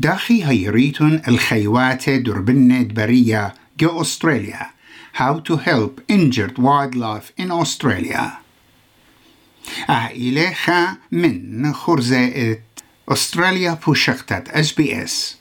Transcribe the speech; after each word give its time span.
داخي 0.00 0.44
هيريتون 0.44 1.22
الخيوات 1.28 2.10
دربنة 2.10 2.82
برية 2.82 3.54
جو 3.80 4.00
أستراليا 4.00 4.66
How 5.14 5.40
to 5.48 5.56
help 5.56 6.00
injured 6.08 6.56
wildlife 6.58 7.32
in 7.36 7.50
Australia. 7.50 8.30
عائلة 9.88 10.52
خا 10.52 10.96
من 11.12 11.72
خرزة 11.72 12.56
أستراليا 13.08 13.78
بوشختت 13.86 14.48
اس 14.48 14.72
بي 14.72 15.02
اس 15.02 15.36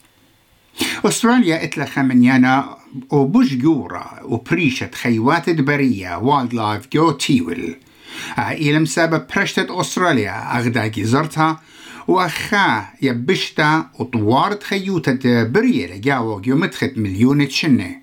أستراليا 1.06 1.64
اتلخا 1.64 2.02
من 2.02 2.24
يانا 2.24 2.78
وبوش 3.10 3.54
جورا 3.54 4.20
وبريشة 4.24 4.90
خيوات 4.94 5.50
برية 5.50 6.18
وايلد 6.18 6.54
لايف 6.54 6.88
جو 6.94 7.12
تيول 7.12 7.76
عائلة 8.38 8.80
مسابة 8.80 9.18
برشتة 9.36 9.82
أستراليا 9.82 10.58
أغدا 10.60 10.88
جزرتها 10.88 11.62
وأخا 12.10 12.88
يبشتا 13.02 13.90
وطوارت 14.00 14.64
خيوتة 14.64 15.44
برية 15.44 15.96
لجاوة 15.96 16.42
يومتخت 16.48 16.94
مليون 16.98 17.48
تشنة 17.48 18.02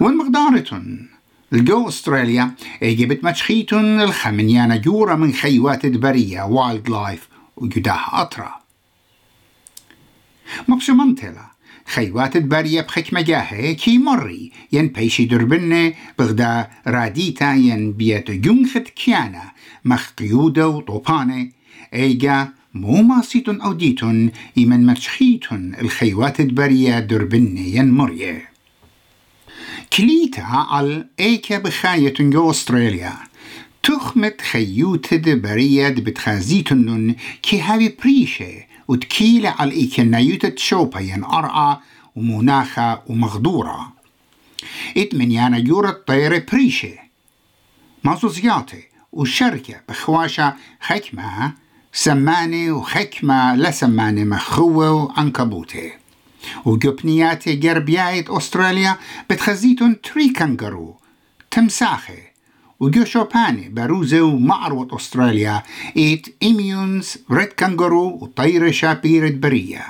وين 0.00 0.16
مقدارتن 0.16 1.08
الجو 1.52 1.88
أستراليا 1.88 2.50
جبت 2.82 3.24
متشخيتن 3.24 4.00
الخمنيانا 4.00 4.76
جورا 4.76 5.14
من 5.14 5.32
خيوات 5.32 5.86
برية 5.86 6.42
وايلد 6.42 6.90
لايف 6.90 7.28
وجداها 7.56 8.08
أطرا 8.12 8.60
مبسو 10.68 10.94
منتلا 10.94 11.46
خيوات 11.86 12.36
برية 12.36 12.80
بخك 12.80 13.14
مجاهي 13.14 13.74
كي 13.74 13.98
مري 13.98 14.52
ين 14.72 14.88
بيشي 14.88 15.24
دربنة 15.24 15.94
بغدا 16.18 16.70
راديتا 16.86 17.52
ين 17.52 17.92
بيت 17.92 18.30
جنخت 18.30 18.88
كيانا 18.88 19.52
مخقيودة 19.84 20.68
وطوبانة 20.68 21.61
أيجا 21.94 22.48
موما 22.74 23.22
سيتون 23.22 23.60
اوديتون 23.60 24.30
إيمن 24.58 24.86
مرشخيتون 24.86 25.74
الخيوات 25.74 26.40
البرية 26.40 26.98
دربنيا 26.98 27.82
مريه 27.82 28.52
كليتا 29.96 30.40
على 30.40 31.06
أيكا 31.20 31.58
بخايتون 31.58 32.30
جو 32.30 32.50
أستراليا. 32.50 33.12
تخمت 33.82 34.40
خيوتد 34.40 35.42
بريد 35.42 36.04
بتخازيتنن 36.04 37.14
كي 37.42 37.60
هاوي 37.60 37.96
بريشة 38.04 38.64
وتكيلة 38.88 39.54
على 39.58 39.72
إيكنايوتة 39.72 40.76
ين 41.00 41.24
ارعى 41.24 41.76
ومناخة 42.16 43.02
ومغدورة 43.06 43.92
اتمنيانا 44.96 45.58
جورة 45.58 45.90
طيرة 46.06 46.46
بريشة. 46.52 46.98
مازوزياتي 48.04 48.82
وشركة 49.12 49.80
بخواشة 49.88 50.54
خكمة 50.80 51.52
سمانة 51.94 52.72
وحكمة 52.72 53.56
لسمانة 53.56 54.24
مخوة 54.24 54.92
وعنكبوتة 54.92 55.92
وجبنياتي 56.64 57.56
جربياية 57.56 58.24
أستراليا 58.28 58.96
بتخزيتن 59.30 60.00
تري 60.00 60.32
كنغرو 60.32 60.96
تمساخه. 61.50 62.18
وجو 62.80 63.04
شوباني 63.04 63.68
باروزة 63.68 64.22
أستراليا 64.96 65.62
إيت 65.96 66.36
إميونز 66.42 67.16
ريد 67.30 67.48
كنغرو 67.48 68.18
وطيرة 68.22 68.70
شابيرة 68.70 69.30
برية 69.30 69.84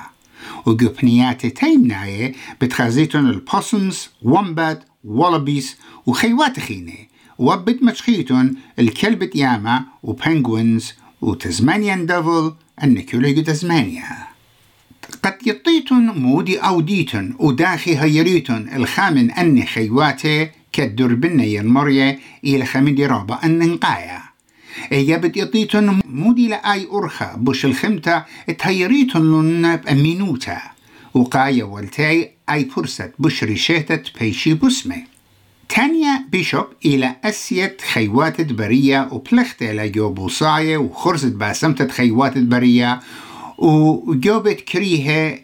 وجو 0.65 0.89
بنياتي 1.01 1.49
تيمناية 1.49 2.33
بتخزيتن 2.61 3.19
البوسنز 3.19 4.09
ومبات 4.21 4.83
والبيس 5.03 5.77
وخيوات 6.05 6.59
خينة 6.59 6.93
وبد 7.37 7.83
مشخيتن 7.83 8.55
الكلبة 8.79 9.29
ياما 9.35 9.83
وبنجوينز 10.03 10.93
وتزمانيان 11.23 12.05
ديفل 12.05 12.53
النكوليجو 12.83 13.41
تزمانيا. 13.41 14.03
قد 15.23 15.37
يطيتن 15.47 16.05
مودي 16.15 16.57
أو 16.57 16.81
ديتن 16.81 17.35
وداخي 17.39 17.97
هيريتن 17.97 18.69
الخامن 18.75 19.31
أن 19.31 19.63
خيواتي 19.63 20.49
كالدربنة 20.73 21.43
ينمرية 21.43 22.19
إلى 22.43 22.65
خمدي 22.65 23.05
رابا 23.05 23.39
أن 23.45 23.59
نقايا 23.59 24.21
إيجابت 24.91 25.37
يطيتن 25.37 25.99
مودي 26.09 26.47
لأي 26.47 26.87
أرخا 26.93 27.35
بوش 27.35 27.65
الخمتة 27.65 28.23
تهيريتن 28.59 29.21
لن 29.21 29.75
بأمينوتا 29.75 30.61
وقايا 31.13 31.63
والتاي 31.63 32.31
أي 32.49 32.65
فرصة 32.65 33.11
بوش 33.19 33.43
ريشيتة 33.43 34.03
بيشي 34.19 34.53
بسمه 34.53 35.03
تانيا 35.69 36.12
بيشوب 36.33 36.65
إلى 36.85 37.15
أسيت 37.23 37.81
خيوات 37.81 38.41
برية 38.41 39.09
وبلخت 39.11 39.61
إلى 39.61 39.89
جو 39.89 40.09
بوصاية 40.09 40.77
وخرزت 40.77 41.35
باسمتة 41.35 41.87
خيوات 41.87 42.37
برية 42.37 42.99
وجوبت 43.57 44.61
كريها 44.61 45.39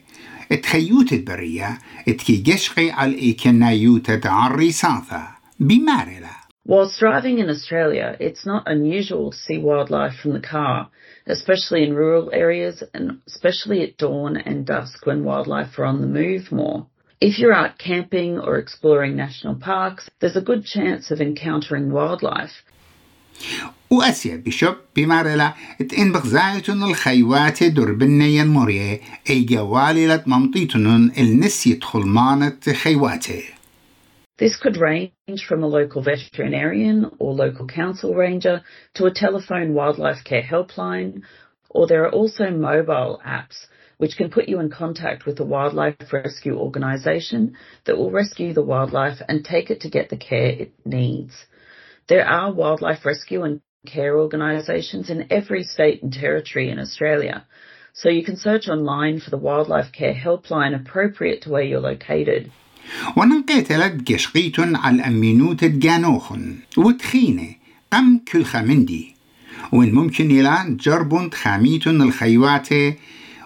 تخيوت 0.64 1.14
البرية 1.14 1.78
تكي 2.08 2.38
جشقي 2.38 2.92
على 2.92 3.20
إيكنايوت 3.20 4.26
عري 4.26 4.72
سانثا 4.72 5.28
بمارلا 5.60 6.40
Whilst 6.68 7.00
driving 7.00 7.40
in 7.40 7.50
Australia, 7.50 8.16
it's 8.20 8.46
not 8.46 8.64
unusual 8.68 9.32
to 9.32 9.38
see 9.38 9.58
wildlife 9.58 10.16
from 10.22 10.34
the 10.34 10.48
car, 10.56 10.90
especially 11.26 11.84
in 11.84 11.96
rural 11.96 12.30
areas 12.32 12.84
and 12.94 13.22
especially 13.28 13.80
at 13.84 13.98
dawn 13.98 14.38
and 14.38 14.66
dusk 14.66 15.06
when 15.08 15.24
wildlife 15.24 15.80
are 15.80 15.86
on 15.86 16.02
the 16.02 16.08
move 16.22 16.52
more. 16.52 16.86
If 17.21 17.39
you're 17.39 17.55
out 17.55 17.79
camping 17.79 18.39
or 18.39 18.59
exploring 18.59 19.17
national 19.17 19.55
parks, 19.55 20.11
there's 20.21 20.37
a 20.37 20.43
good 20.51 20.65
chance 20.67 21.11
of 21.11 21.21
encountering 21.21 21.91
wildlife. 21.91 22.65
وأسيا 23.91 24.37
بشوب 24.37 24.77
بمارلا 24.97 25.55
اتين 25.81 26.12
بغزايتن 26.12 26.83
الخيوات 26.83 27.62
دربنيا 27.62 28.45
مريه 28.45 29.01
اي 29.31 29.45
جواللة 29.45 30.23
ممطيتن 30.27 31.11
النسي 31.19 31.75
تخلمانة 31.75 32.61
خيواته 32.73 33.43
This 34.37 34.57
could 34.57 34.77
range 34.77 35.47
from 35.49 35.62
a 35.62 35.69
local 35.69 36.03
veterinarian 36.03 37.11
or 37.21 37.33
local 37.33 37.67
council 37.67 38.15
ranger 38.15 38.62
to 38.95 39.07
a 39.07 39.15
telephone 39.15 39.75
wildlife 39.75 40.25
care 40.25 40.43
helpline, 40.43 41.23
or 41.71 41.87
there 41.87 42.05
are 42.05 42.11
also 42.11 42.51
mobile 42.51 43.21
apps 43.25 43.67
which 43.99 44.17
can 44.17 44.31
put 44.31 44.49
you 44.49 44.61
in 44.61 44.71
contact 44.71 45.25
with 45.25 45.39
a 45.41 45.45
wildlife 45.45 46.12
rescue 46.12 46.57
organisation 46.57 47.57
that 47.85 47.97
will 47.97 48.11
rescue 48.11 48.53
the 48.53 48.62
wildlife 48.62 49.21
and 49.29 49.45
take 49.45 49.71
it 49.71 49.81
to 49.81 49.91
get 49.91 50.09
the 50.11 50.17
care 50.17 50.51
it 50.51 50.73
needs. 50.85 51.35
There 52.09 52.27
are 52.27 52.53
wildlife 52.53 53.05
rescue 53.05 53.43
and 53.43 53.61
care 53.87 54.19
organisations 54.19 55.11
in 55.11 55.27
every 55.31 55.62
state 55.62 56.03
and 56.03 56.12
territory 56.12 56.71
in 56.71 56.79
Australia, 56.79 57.47
so 57.93 58.09
you 58.09 58.25
can 58.25 58.37
search 58.37 58.69
online 58.69 59.21
for 59.21 59.31
the 59.31 59.37
wildlife 59.37 59.93
care 59.93 60.15
helpline 60.15 60.75
appropriate 60.75 61.43
to 61.43 61.51
where 61.51 61.62
you're 61.62 61.81
located. 61.81 62.51
وننقيتلت 63.17 64.12
قشقيتن 64.12 64.77
على 64.77 64.97
الأمينوت 64.97 65.65
جانوخن 65.65 66.59
وتخينة 66.77 67.55
أم 67.95 68.21
كل 68.33 68.45
خمندي 68.45 69.15
وين 69.73 69.95
ممكن 69.95 70.31
إلى 70.31 70.77
جربون 70.81 71.31
تخاميتن 71.31 72.03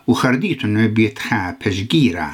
الخيوات 0.03 0.09
وخرديتن 0.09 0.95
بيتخا 0.95 1.59
بشجيرة 1.61 2.31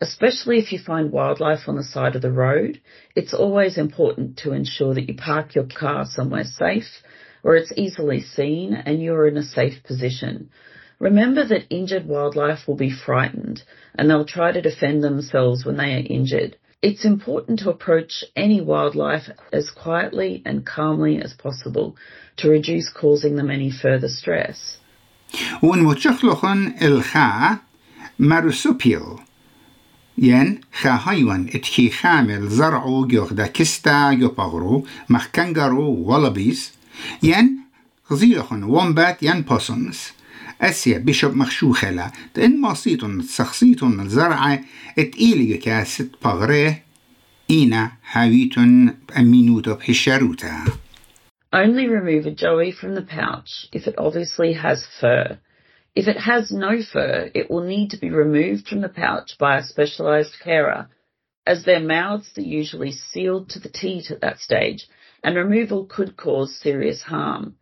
Especially 0.00 0.58
if 0.58 0.72
you 0.72 0.78
find 0.78 1.10
wildlife 1.10 1.68
on 1.68 1.76
the 1.76 1.82
side 1.82 2.14
of 2.14 2.22
the 2.22 2.30
road, 2.30 2.80
it's 3.16 3.34
always 3.34 3.76
important 3.76 4.36
to 4.38 4.52
ensure 4.52 4.94
that 4.94 5.08
you 5.08 5.14
park 5.14 5.56
your 5.56 5.66
car 5.66 6.06
somewhere 6.06 6.44
safe 6.44 7.02
where 7.42 7.56
it's 7.56 7.72
easily 7.76 8.20
seen 8.20 8.74
and 8.74 9.02
you're 9.02 9.26
in 9.26 9.36
a 9.36 9.42
safe 9.42 9.82
position. 9.82 10.50
Remember 11.00 11.44
that 11.44 11.66
injured 11.70 12.06
wildlife 12.06 12.68
will 12.68 12.76
be 12.76 12.92
frightened 13.06 13.62
and 13.96 14.08
they'll 14.08 14.24
try 14.36 14.52
to 14.52 14.62
defend 14.62 15.02
themselves 15.02 15.64
when 15.64 15.76
they 15.76 15.94
are 15.94 16.12
injured. 16.18 16.56
It's 16.80 17.04
important 17.04 17.58
to 17.60 17.70
approach 17.70 18.24
any 18.36 18.60
wildlife 18.60 19.28
as 19.52 19.70
quietly 19.70 20.42
and 20.46 20.64
calmly 20.64 21.20
as 21.20 21.34
possible 21.34 21.96
to 22.36 22.48
reduce 22.48 22.88
causing 22.88 23.34
them 23.34 23.50
any 23.50 23.70
further 23.70 24.08
stress. 24.08 24.78
Un 25.61 25.81
muchachlochon 25.81 26.75
el 26.79 27.01
ha 27.13 27.61
marusupil 28.19 29.19
ين 30.17 30.59
خا 30.81 30.89
هايوان 30.89 31.47
اتكي 31.53 31.89
خامل 31.89 32.49
زرعو 32.49 33.07
جوغ 33.07 33.33
دا 33.33 33.47
كستا 33.47 34.09
يوباغرو 34.09 34.85
مخ 35.09 35.27
كنغرو 35.35 35.89
ولبيس 35.89 36.71
ين 37.23 37.59
غزيلخن 38.11 38.63
ومبات 38.63 39.23
ين 39.23 39.41
بوسونز 39.41 39.99
أسيا 40.61 40.97
بيشب 40.97 41.35
مخشوخلا 41.35 42.11
تإن 42.33 42.61
ماسيتون 42.61 43.21
تسخصيتون 43.21 43.99
الزرعة 43.99 44.61
اتقيلي 44.99 45.57
كاست 45.57 46.09
باغريه 46.23 46.83
إينا 47.49 47.91
حاويتون 48.03 48.95
بأمينوتو 49.09 49.73
بحشاروتا 49.75 50.65
Only 51.53 51.87
remove 51.87 52.25
a 52.25 52.31
joey 52.31 52.71
from 52.71 52.95
the 52.95 53.03
pouch 53.03 53.67
if 53.71 53.85
it 53.85 53.93
obviously 53.99 54.53
has 54.53 54.87
fur. 54.99 55.37
If 55.93 56.07
it 56.07 56.17
has 56.17 56.51
no 56.51 56.81
fur, 56.81 57.29
it 57.35 57.51
will 57.51 57.61
need 57.61 57.91
to 57.91 57.99
be 57.99 58.09
removed 58.09 58.67
from 58.67 58.81
the 58.81 58.89
pouch 58.89 59.37
by 59.37 59.57
a 59.57 59.63
specialised 59.63 60.39
carer, 60.43 60.89
as 61.45 61.63
their 61.63 61.79
mouths 61.79 62.35
are 62.39 62.41
usually 62.41 62.91
sealed 62.91 63.49
to 63.49 63.59
the 63.59 63.69
teat 63.69 64.09
at 64.09 64.21
that 64.21 64.39
stage, 64.39 64.87
and 65.23 65.35
removal 65.35 65.85
could 65.85 66.17
cause 66.17 66.59
serious 66.59 67.03
harm. 67.03 67.55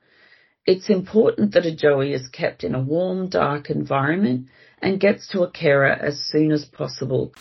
It's 0.65 0.89
important 0.89 1.53
that 1.53 1.65
a 1.65 1.75
joey 1.75 2.13
is 2.13 2.29
kept 2.29 2.63
in 2.63 2.73
a 2.73 2.81
warm, 2.81 3.27
dark 3.27 3.69
environment 3.69 4.47
and 4.81 5.01
gets 5.01 5.27
to 5.29 5.43
a 5.43 5.51
carer 5.51 5.91
as 5.91 6.17
soon 6.17 6.53
as 6.53 6.63
possible. 6.63 7.33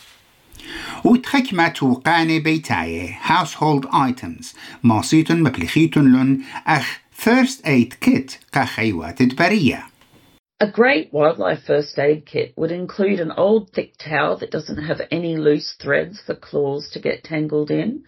وتخكمت 1.04 1.82
وقاني 1.82 2.40
بيتاية 2.40 3.18
household 3.22 3.86
items 3.86 4.56
ماسيتن 4.82 5.42
مبلخيتن 5.42 6.12
لن 6.12 6.40
أخ 6.66 7.00
first 7.12 7.66
aid 7.66 8.08
kit 8.08 8.32
كخيوات 8.52 9.22
برية 9.22 9.86
A 10.58 10.66
great 10.66 11.12
wildlife 11.12 11.64
first 11.66 11.98
aid 11.98 12.24
kit 12.24 12.54
would 12.56 12.72
include 12.72 13.20
an 13.20 13.30
old 13.32 13.70
thick 13.74 13.92
towel 13.98 14.38
that 14.38 14.50
doesn't 14.50 14.82
have 14.84 15.02
any 15.10 15.36
loose 15.36 15.74
threads 15.82 16.18
for 16.24 16.34
claws 16.34 16.88
to 16.92 16.98
get 16.98 17.24
tangled 17.24 17.70
in, 17.70 18.04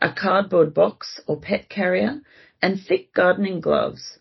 a 0.00 0.12
cardboard 0.12 0.74
box 0.74 1.20
or 1.28 1.36
pet 1.36 1.68
carrier, 1.68 2.20
and 2.60 2.80
thick 2.80 3.14
gardening 3.14 3.60
gloves. 3.60 4.18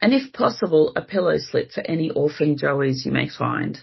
And 0.00 0.14
if 0.14 0.32
possible, 0.32 0.92
a 0.94 1.02
pillow 1.02 1.38
slip 1.38 1.72
for 1.72 1.82
any 1.94 2.08
orphan 2.10 2.56
joeys 2.56 3.04
you 3.04 3.10
may 3.10 3.28
find. 3.28 3.80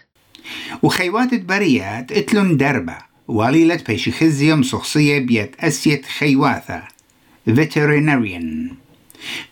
وخيوات 0.82 1.34
برية 1.34 1.98
اتلن 2.10 2.56
دربة 2.56 2.98
وليلة 3.27 3.79
بيش 3.87 4.09
خزيم 4.09 4.63
شخصية 4.63 5.19
بيت 5.19 5.55
أسيت 5.59 6.05
خيواثة 6.05 6.83
veterinarian 7.49 8.73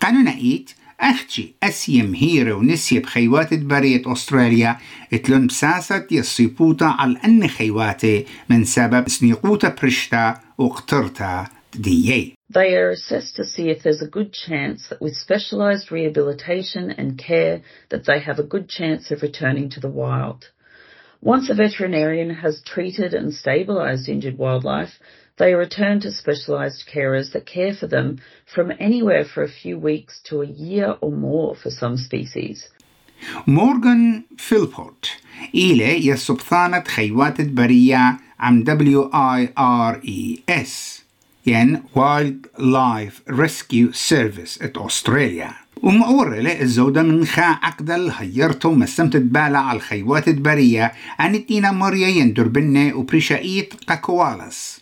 قانون 0.01 0.27
ايت 0.27 0.72
أختي 1.01 1.54
أسيم 1.63 2.16
هيرو 2.16 2.60
ونسي 2.60 3.00
بخيوات 3.00 3.54
برية 3.54 4.01
أستراليا 4.06 4.77
اتلون 5.13 5.48
بساسة 5.48 6.07
يصيبوتا 6.12 6.86
على 6.86 7.19
أن 7.25 7.48
خيواتي 7.48 8.25
من 8.50 8.63
سبب 8.63 9.10
سنيقوتا 9.10 9.75
برشتا 9.81 10.39
وقترتا 10.57 11.48
ديي 11.75 12.36
They 12.50 12.75
are 12.75 12.92
assessed 12.92 13.36
to 13.36 13.44
see 13.44 13.69
if 13.69 13.83
there's 13.83 14.04
a 14.04 14.07
good 14.07 14.31
chance 14.31 14.88
that 14.88 15.01
with 15.01 15.16
specialised 15.16 15.92
rehabilitation 15.92 16.92
and 16.92 17.18
care 17.18 17.62
that 17.89 18.06
they 18.06 18.19
have 18.19 18.39
a 18.39 18.44
good 18.54 18.69
chance 18.69 19.12
of 19.12 19.24
returning 19.24 19.68
to 19.72 19.80
the 19.80 19.89
wild. 19.89 20.51
Once 21.25 21.50
a 21.50 21.54
veterinarian 21.54 22.31
has 22.31 22.62
treated 22.62 23.12
and 23.12 23.32
stabilised 23.32 24.08
injured 24.08 24.38
wildlife, 24.38 24.98
they 25.37 25.52
are 25.52 25.58
returned 25.58 26.02
to 26.02 26.10
specialised 26.12 26.87
carers 26.87 27.32
that 27.32 27.46
care 27.46 27.75
for 27.75 27.87
them 27.87 28.19
from 28.46 28.72
anywhere 28.78 29.25
for 29.25 29.42
a 29.42 29.48
few 29.48 29.78
weeks 29.78 30.20
to 30.25 30.42
a 30.42 30.46
year 30.46 30.96
or 31.00 31.12
more 31.12 31.54
for 31.54 31.70
some 31.70 31.96
species. 31.96 32.69
مورغان 33.46 34.22
فيلبورت 34.37 35.10
إلى 35.54 36.06
يسبثانة 36.06 36.84
خيوات 36.88 37.40
برية 37.40 38.19
عم 38.40 38.64
WIRES 38.64 40.31
ين 41.46 41.82
Wild 41.94 42.48
Life 42.58 43.22
Rescue 43.26 43.92
Service 43.92 44.62
ات 44.62 44.78
أستراليا 44.78 45.54
ومعورة 45.83 46.39
له 46.39 46.62
الزودة 46.62 47.04
من 47.04 47.25
خا 47.25 47.42
عقدل 47.42 48.10
هيرتو 48.10 48.72
مسمت 48.72 49.18
بالا 49.18 49.60
على 49.60 49.77
الخيوات 49.77 50.27
البرية 50.27 50.92
مريا 51.72 52.07
يندر 52.07 52.48
بنة 52.48 52.95
وبريشايت 52.95 53.74
قاكوالس. 53.88 54.81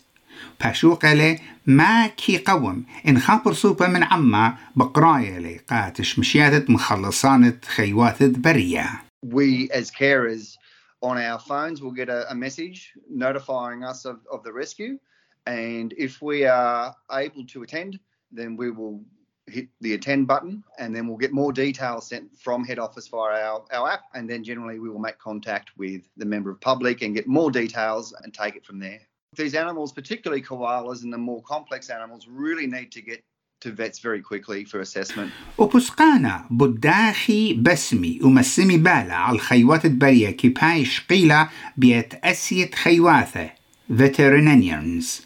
باشوق 0.60 1.12
له 1.12 1.38
ما 1.66 2.06
كي 2.06 2.38
قوم 2.38 2.84
إن 3.08 3.18
خابر 3.18 3.52
صوبة 3.52 3.88
من 3.88 4.02
عما 4.02 4.56
بقراية 4.76 5.38
لي 5.38 5.60
قاتش 5.68 6.18
مشيادة 6.18 6.64
مخلصانة 6.68 7.58
خيوات 7.64 8.22
برية 8.22 9.04
We 9.26 9.70
as 9.72 9.90
carers 9.90 10.58
on 11.02 11.16
our 11.16 11.38
phones 11.38 11.80
will 11.82 11.92
get 11.92 12.08
a, 12.08 12.30
a 12.30 12.34
message 12.34 12.92
notifying 13.10 13.82
us 13.84 14.04
of, 14.04 14.16
of 14.32 14.42
the 14.44 14.52
rescue 14.52 14.98
and 15.46 15.94
if 15.96 16.22
we 16.22 16.44
are 16.44 16.94
able 17.10 17.44
to 17.52 17.62
attend 17.62 17.98
then 18.32 18.56
we 18.56 18.70
will 18.70 19.00
hit 19.47 19.67
the 19.81 19.93
attend 19.93 20.27
button 20.27 20.63
and 20.77 20.95
then 20.95 21.07
we'll 21.07 21.17
get 21.17 21.33
more 21.33 21.51
details 21.51 22.07
sent 22.07 22.25
from 22.37 22.63
head 22.63 22.79
office 22.79 23.07
via 23.07 23.41
our, 23.49 23.63
our 23.71 23.89
app 23.91 24.03
and 24.13 24.29
then 24.29 24.43
generally 24.43 24.79
we 24.79 24.89
will 24.89 24.99
make 24.99 25.17
contact 25.17 25.71
with 25.77 26.01
the 26.17 26.25
member 26.25 26.49
of 26.51 26.59
public 26.61 27.01
and 27.01 27.15
get 27.15 27.27
more 27.27 27.51
details 27.51 28.13
and 28.23 28.33
take 28.33 28.55
it 28.55 28.65
from 28.65 28.79
there. 28.79 29.01
These 29.35 29.55
animals, 29.55 29.91
particularly 29.91 30.41
koalas 30.41 31.03
and 31.03 31.13
the 31.13 31.17
more 31.17 31.41
complex 31.43 31.89
animals, 31.89 32.27
really 32.27 32.67
need 32.67 32.91
to 32.91 33.01
get 33.01 33.23
to 33.61 33.71
vets 33.71 33.99
very 33.99 34.21
quickly 34.21 34.65
for 34.65 34.79
assessment. 34.79 35.31
وبسقانا 35.57 36.45
بداخي 36.51 37.53
بسمي 37.53 38.19
ومسمي 38.23 38.77
بالا 38.77 39.15
على 39.15 39.35
الخيوات 39.35 39.85
البرية 39.85 40.29
كيبايش 40.29 41.01
قيلة 41.09 41.49
بيت 41.77 42.13
أسيت 42.13 42.75
خيواثة 42.75 43.49
veterinarians 43.89 45.21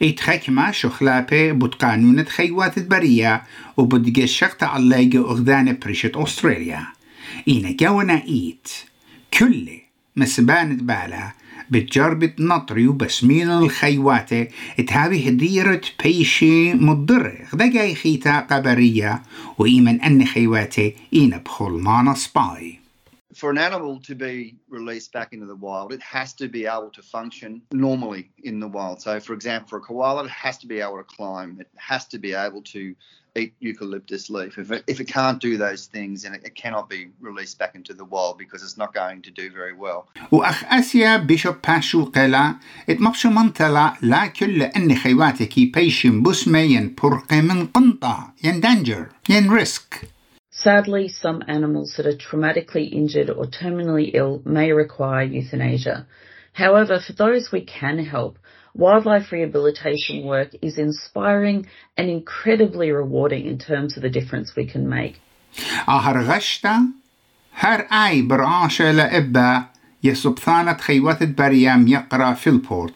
يتخكما 0.00 0.70
شخلابة 0.70 1.52
بود 1.52 1.74
قانون 1.74 2.24
خيوات 2.24 2.78
البرية 2.78 3.42
وبد 3.76 4.20
قشق 4.20 4.56
تعلق 4.56 5.16
أغذان 5.16 5.78
بريشة 5.82 6.12
أستراليا. 6.14 6.86
إينا 7.48 7.70
جونا 7.70 8.22
إيت. 8.28 8.68
كل 9.38 9.68
مسبانة 10.16 10.74
بالا 10.74 11.32
بتجربة 11.70 12.32
نطري 12.38 12.86
وبسمين 12.86 13.50
الخيواتة 13.50 14.46
تهابي 14.86 15.28
هديرة 15.28 15.80
بيشي 16.04 16.74
مضرة 16.74 17.34
غدا 17.54 17.66
جاي 17.72 17.94
خيتا 17.94 18.40
قبرية 18.40 19.22
وإيمن 19.58 20.00
أن 20.00 20.24
خيواتي 20.26 20.94
إينا 21.14 21.36
بخل 21.36 21.70
مانا 21.70 22.14
سباي. 22.14 22.85
for 23.35 23.49
an 23.49 23.57
animal 23.57 23.99
to 24.01 24.15
be 24.15 24.55
released 24.69 25.11
back 25.13 25.33
into 25.33 25.45
the 25.45 25.55
wild, 25.55 25.93
it 25.93 26.01
has 26.01 26.33
to 26.33 26.47
be 26.47 26.65
able 26.65 26.89
to 26.89 27.01
function 27.01 27.61
normally 27.71 28.29
in 28.43 28.59
the 28.59 28.67
wild. 28.67 29.01
So, 29.01 29.19
for 29.19 29.33
example, 29.33 29.69
for 29.69 29.77
a 29.77 29.81
koala, 29.81 30.25
it 30.25 30.29
has 30.29 30.57
to 30.59 30.67
be 30.67 30.79
able 30.81 30.97
to 30.97 31.03
climb. 31.03 31.57
It 31.59 31.69
has 31.75 32.07
to 32.07 32.17
be 32.19 32.33
able 32.33 32.61
to 32.63 32.95
eat 33.35 33.53
eucalyptus 33.59 34.29
leaf. 34.29 34.57
If 34.57 34.71
it, 34.71 34.83
if 34.87 34.99
it 34.99 35.05
can't 35.05 35.39
do 35.39 35.57
those 35.57 35.85
things, 35.85 36.23
then 36.23 36.33
it, 36.33 36.41
it 36.43 36.55
cannot 36.55 36.89
be 36.89 37.09
released 37.21 37.57
back 37.59 37.75
into 37.75 37.93
the 37.93 38.03
wild 38.05 38.37
because 38.37 38.61
it's 38.63 38.77
not 38.77 38.93
going 38.93 39.21
to 39.21 39.31
do 39.31 39.49
very 39.51 39.73
well. 39.73 40.07
وأخ 40.31 40.63
أسيا 40.63 41.17
بيشوب 41.17 41.55
باشو 41.67 42.05
قلا 42.05 42.55
اتمبشو 42.89 43.29
منطلع 43.29 43.97
لا 44.01 44.27
كل 44.27 44.61
أن 44.61 44.95
خيواتك 44.95 45.59
بيشن 45.59 46.23
بسمة 46.23 46.59
ين 46.59 46.95
برق 47.03 47.33
من 47.33 47.67
قنطة 47.67 48.33
ين 48.43 48.61
danger 48.61 49.29
ين 49.29 49.49
risk 49.59 50.05
Sadly, 50.65 51.07
some 51.07 51.41
animals 51.47 51.93
that 51.95 52.05
are 52.05 52.17
traumatically 52.17 52.91
injured 52.91 53.29
or 53.29 53.45
terminally 53.45 54.11
ill 54.13 54.41
may 54.45 54.73
require 54.73 55.23
euthanasia. 55.23 56.05
However, 56.53 56.99
for 56.99 57.13
those 57.13 57.51
we 57.51 57.61
can 57.61 57.97
help, 57.99 58.37
wildlife 58.75 59.31
rehabilitation 59.31 60.25
work 60.25 60.49
is 60.61 60.77
inspiring 60.77 61.67
and 61.97 62.09
incredibly 62.09 62.91
rewarding 62.91 63.45
in 63.47 63.57
terms 63.57 63.95
of 63.95 64.03
the 64.03 64.09
difference 64.09 64.55
we 64.55 64.65
can 64.65 64.89
make. 64.89 65.21
أهر 65.87 66.23
غشتا 66.23 66.81
هر 67.53 67.87
أي 67.91 68.21
برعاشة 68.21 68.91
لإبا 68.91 69.65
يسبثانة 70.03 70.77
خيوات 70.77 71.23
بريام 71.23 71.87
يقرأ 71.87 72.33
في 72.33 72.49
البورت 72.49 72.93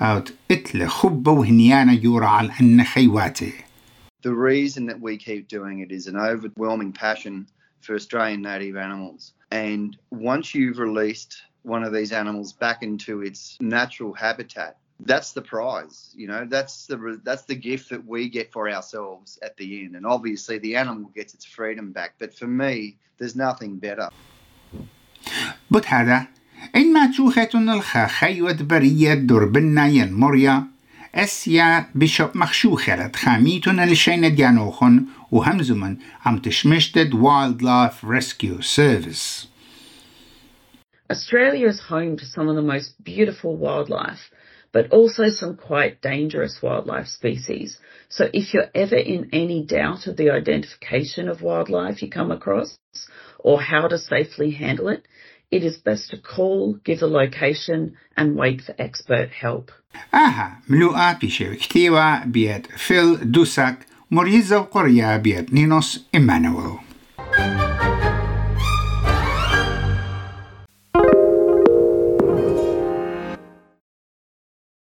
أوت 0.00 0.32
إتل 0.50 0.86
خبة 0.86 1.32
وهنيانا 1.32 1.92
يورا 1.92 2.26
على 2.26 2.50
أن 2.60 2.84
خيواتي 2.84 3.52
The 4.22 4.34
reason 4.34 4.86
that 4.86 5.00
we 5.00 5.16
keep 5.16 5.48
doing 5.48 5.80
it 5.80 5.92
is 5.92 6.06
an 6.06 6.16
overwhelming 6.16 6.92
passion 6.92 7.46
for 7.80 7.94
Australian 7.94 8.42
native 8.42 8.76
animals. 8.76 9.32
And 9.50 9.96
once 10.10 10.54
you've 10.54 10.78
released 10.78 11.42
one 11.62 11.84
of 11.84 11.92
these 11.92 12.12
animals 12.12 12.52
back 12.52 12.82
into 12.82 13.22
its 13.22 13.56
natural 13.60 14.12
habitat, 14.12 14.78
that's 15.00 15.32
the 15.32 15.42
prize. 15.42 16.12
You 16.16 16.26
know, 16.28 16.46
that's 16.48 16.86
the 16.86 17.20
that's 17.22 17.42
the 17.42 17.54
gift 17.54 17.90
that 17.90 18.04
we 18.06 18.28
get 18.28 18.52
for 18.52 18.68
ourselves 18.68 19.38
at 19.42 19.56
the 19.56 19.84
end. 19.84 19.94
And 19.94 20.06
obviously, 20.06 20.58
the 20.58 20.76
animal 20.76 21.10
gets 21.14 21.34
its 21.34 21.44
freedom 21.44 21.92
back. 21.92 22.14
But 22.18 22.34
for 22.34 22.46
me, 22.46 22.96
there's 23.18 23.36
nothing 23.36 23.76
better. 23.78 24.08
But 25.70 25.84
هذا 25.84 26.26
إن 26.76 26.92
ما 26.92 27.06
تشوختن 27.06 27.68
الخا 27.68 28.06
خيوة 28.06 28.52
برية 28.62 29.14
دربنا 29.14 29.86
ين 29.86 30.12
مريا 30.12 30.66
Australia 41.09 41.67
is 41.67 41.81
home 41.81 42.15
to 42.15 42.25
some 42.25 42.47
of 42.47 42.55
the 42.55 42.61
most 42.61 43.03
beautiful 43.03 43.57
wildlife, 43.57 44.31
but 44.71 44.89
also 44.91 45.27
some 45.27 45.57
quite 45.57 46.01
dangerous 46.01 46.61
wildlife 46.61 47.07
species. 47.07 47.77
So 48.07 48.29
if 48.33 48.53
you're 48.53 48.69
ever 48.73 48.95
in 48.95 49.29
any 49.33 49.65
doubt 49.65 50.07
of 50.07 50.15
the 50.15 50.29
identification 50.29 51.27
of 51.27 51.41
wildlife 51.41 52.01
you 52.01 52.09
come 52.09 52.31
across 52.31 52.77
or 53.37 53.61
how 53.61 53.89
to 53.89 53.97
safely 53.97 54.51
handle 54.51 54.87
it, 54.87 55.05
it 55.51 55.63
is 55.63 55.77
best 55.77 56.09
to 56.11 56.17
call, 56.17 56.73
give 56.83 57.01
a 57.01 57.07
location, 57.07 57.97
and 58.17 58.35
wait 58.35 58.61
for 58.61 58.73
expert 58.79 59.29
help. 59.29 59.71
Aha, 60.13 60.57
mluqa 60.69 61.19
bixew 61.19 61.55
ktiwa 61.59 62.31
bied 62.31 62.67
Phil 62.77 63.17
Dusak, 63.17 63.85
Murjiza 64.11 64.59
u 64.61 65.19
biet 65.21 65.51
Ninos 65.51 65.99
Emanuel. 66.13 66.79